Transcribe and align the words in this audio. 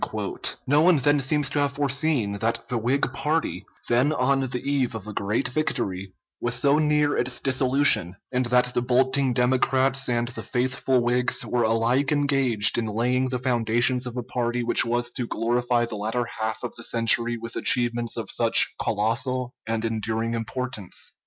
No 0.65 0.81
one 0.81 0.97
then 0.97 1.19
seems 1.19 1.51
to 1.51 1.59
have 1.59 1.73
foreseen 1.73 2.31
that 2.39 2.67
the 2.69 2.77
Whig 2.79 3.13
party 3.13 3.67
then 3.87 4.11
on 4.11 4.39
the 4.39 4.59
eve 4.65 4.95
of 4.95 5.05
a 5.05 5.13
great 5.13 5.49
victory 5.49 6.11
was 6.41 6.55
so 6.55 6.79
near 6.79 7.15
its 7.15 7.39
dissolution, 7.39 8.15
and 8.31 8.47
that 8.47 8.73
the 8.73 8.81
bolting 8.81 9.31
Democrats 9.31 10.09
and 10.09 10.27
the 10.29 10.41
faithful 10.41 11.03
Whigs 11.03 11.45
were 11.45 11.61
alike 11.61 12.11
engaged 12.11 12.79
in 12.79 12.87
laying 12.87 13.29
the 13.29 13.37
foundations 13.37 14.07
of 14.07 14.17
a 14.17 14.23
party 14.23 14.63
which 14.63 14.83
was 14.83 15.11
to 15.11 15.27
glorify 15.27 15.85
the 15.85 15.97
latter 15.97 16.25
half 16.39 16.63
of 16.63 16.75
the 16.75 16.83
century 16.83 17.37
with 17.37 17.55
achievements 17.55 18.17
of 18.17 18.31
such 18.31 18.73
colossal 18.81 19.53
and 19.67 19.85
enduring 19.85 20.33
importance. 20.33 21.11